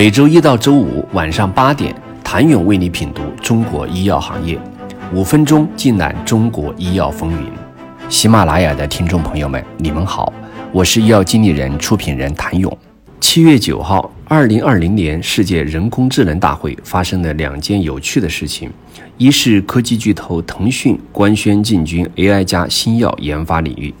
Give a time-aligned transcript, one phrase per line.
[0.00, 4.58] 每周一到周五晚上八点，谭勇为你品读中国医药行业，
[5.12, 7.52] 五分钟尽览中国医药风云。
[8.08, 10.32] 喜马拉雅的听众朋友们，你们好，
[10.72, 12.74] 我是医药经理人、出品人谭勇。
[13.20, 18.70] 七月九号，二零二零年世界人工智能大会发生了两件有趣的事情：
[19.18, 23.92] 一是科技巨头腾讯官宣进军 AI 加新药研发领域；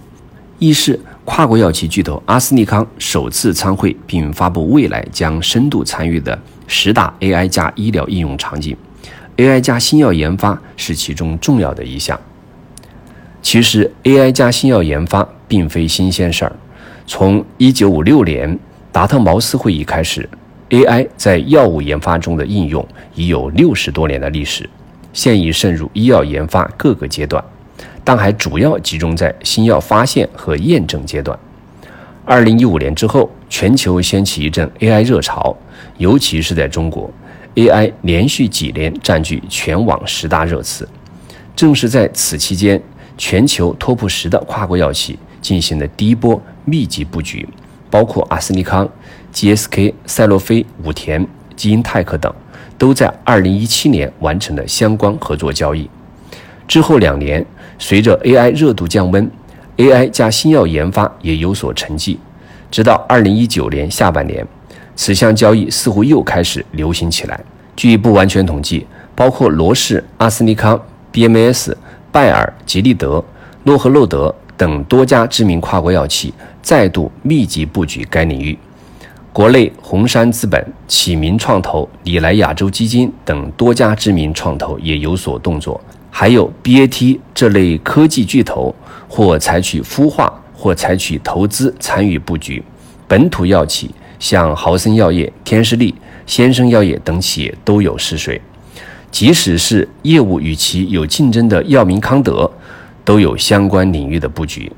[0.58, 0.98] 一是
[1.32, 8.76] 跨国药企巨头阿斯利康首次参会并发布未来将深度参与的十大 AI 加医疗应用场景。
[9.36, 12.18] AI 加新药研发是其中重要的一项。
[13.40, 16.52] 其实，AI 加新药研发并非新鲜事儿，
[17.06, 18.58] 从一九五六年。
[18.90, 20.28] 达特茅斯会议开始
[20.70, 22.84] ，AI 在药物研发中的应用
[23.14, 24.68] 已有六十多年的历史，
[25.12, 27.42] 现已渗入医药研发各个阶段，
[28.12, 31.38] 但还主要集中在新药发现和验证阶段。
[32.24, 35.56] 二零一五年之后，全球掀起一阵 AI 热潮，
[35.96, 37.08] 尤其是在中国
[37.54, 40.88] ，AI 连续几年占据全网十大热词。
[41.54, 42.82] 正是在此期间，
[43.16, 47.48] 全球 TOP 十的跨国药企进行了第一波密集布局。
[47.88, 48.90] 包括阿斯利康、
[49.32, 51.24] GSK、赛诺菲、武田、
[51.54, 52.34] 基因泰克等，
[52.76, 55.88] 都在2017年完成了相关合作交易。
[56.70, 57.44] 之后两年，
[57.80, 59.28] 随着 AI 热度降温
[59.76, 62.16] ，AI 加新药研发也有所沉寂。
[62.70, 64.46] 直到2019年下半年，
[64.94, 67.40] 此项交易似乎又开始流行起来。
[67.74, 70.80] 据不完全统计，包括罗氏、阿斯利康、
[71.12, 71.74] BMS、
[72.12, 73.24] 拜耳、吉利德、
[73.64, 74.32] 诺和诺德。
[74.56, 76.32] 等多家知名跨国药企
[76.62, 78.56] 再度密集布局该领域，
[79.32, 85.80] 国内红杉资本、启明创投、里来亚洲基金等多家知名创投也有所动作，
[86.20, 88.74] 还有 BAT 这类科技巨头
[89.08, 92.62] 或采取孵化或采取投资参与布局。
[93.08, 95.94] 本土药企像豪森药业、天士力、
[96.26, 98.38] 先生药业等企业都有试水，
[99.10, 102.50] 即使是业务与其有竞争的药明康德。
[103.02, 104.70] 都有相关领域的布局。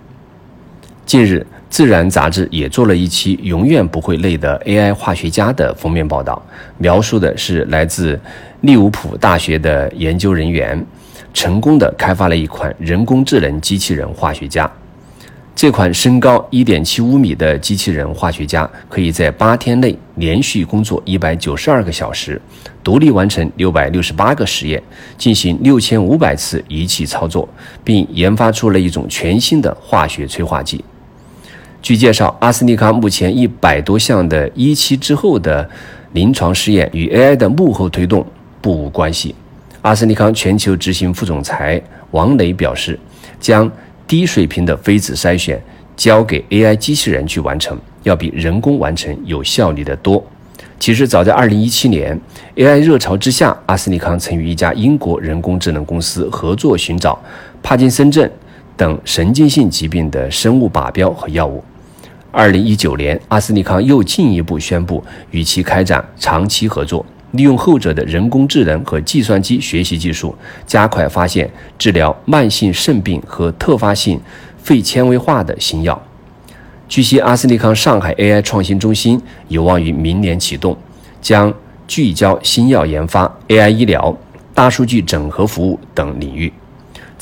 [1.05, 6.41] 近日，《自然》杂志也做了一期“永远不会累的 AI 化学家”的封面报道，
[6.79, 8.19] 描述的是来自
[8.61, 10.83] 利物浦大学的研究人员
[11.33, 14.71] 成功的开发了一款人工智能机器人化学家。
[15.55, 22.41] 这款身高一点七五米的机器人化学家，可以在八天内连续工作一百九十二个小时，
[22.83, 24.83] 独立完成六百六十八个实验，
[25.19, 27.47] 进行六千五百次仪器操作，
[27.85, 30.83] 并研发出了一种全新的化学催化剂。
[31.83, 35.69] 据介绍，阿斯利康目前一百多项的一期之后的
[36.13, 38.27] 临床试验与 AI 的幕后推动
[38.63, 39.35] 不无关系。
[39.83, 41.81] 阿斯利康全球执行副总裁
[42.13, 42.99] 王磊表示，
[43.39, 43.71] 将。
[44.05, 45.59] 低水平的分子筛选
[45.97, 50.23] 交给 AI 机器人去完成，要比人工完成有效率得多。
[50.79, 52.21] 其实早在2017年
[52.57, 57.19] ，AI 热潮之下，阿斯利康曾与一家英国人工智能公司合作寻找
[57.63, 58.29] 帕金森症
[58.77, 61.65] 等神经性疾病的生物靶标和药物。
[62.35, 67.07] 2019年，阿斯利康又进一步宣布与其开展长期合作。
[67.33, 70.35] 利用后者的人工智能和计算机学习技术，
[70.67, 74.21] 加快发现治疗慢性肾病和特发性
[74.57, 76.01] 肺纤维化的新药。
[76.89, 80.77] 据悉，阿斯利康上海 AI 创新中心有望于明年启动，
[81.21, 81.53] 将
[81.89, 84.15] 聚焦新药研发、AI 医疗、
[84.53, 86.53] 大数据整合服务等领域。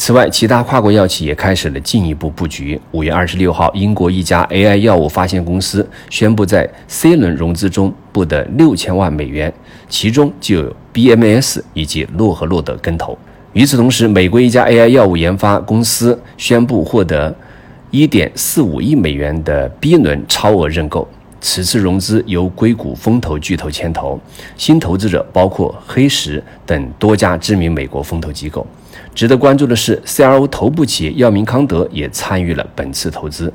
[0.02, 2.80] 此外，其他跨国药企也开始了进一步布局。
[2.92, 9.52] 五月二十六号，英国一家 AI 药物发现公司宣布在 C 轮融资中募得六千万美元，
[9.90, 13.18] 其中就有 BMS 以及诺和诺德跟投。
[13.52, 17.36] 与此同时，美国一家 AI 药物研发公司宣布获得
[17.90, 21.06] 一点四五亿美元的 B 轮超额认购。
[21.40, 24.20] 此次融资由硅谷风投巨头牵头，
[24.56, 28.66] 新投资者包括黑石等多家知名美国风投机构。
[29.14, 33.52] 值得关注的是，CRO 头部企业药明康德也参与了本次投资。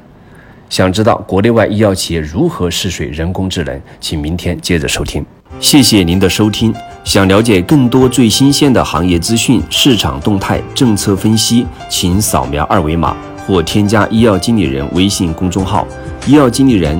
[0.68, 5.24] 想知道国内外医药企业如何试水人工智能，请明天接着收听。
[5.60, 6.74] 谢谢您的收听。
[7.04, 13.16] 想了解更多最新鲜的行业资讯、市场动态、政策分析，请扫描二维码
[13.46, 15.88] 或添加医药经理人微信公众号
[16.26, 17.00] “医药经理人”。